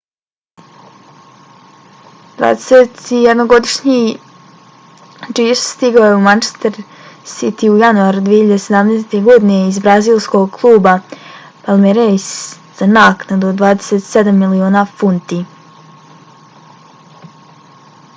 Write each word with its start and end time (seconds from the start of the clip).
21-godišnji 2.43 3.97
jesus 5.41 5.67
stigao 5.75 6.07
je 6.09 6.15
u 6.17 6.23
manchester 6.27 6.79
city 7.33 7.69
u 7.75 7.79
januaru 7.85 8.23
2017. 8.31 9.15
godine 9.29 9.59
iz 9.73 9.77
brazilskog 9.87 10.51
kluba 10.61 10.95
palmeiras 11.67 12.27
za 12.83 12.89
naknadu 12.99 13.53
od 13.55 13.61
27 13.65 14.35
miliona 14.49 14.85
funti 15.03 15.43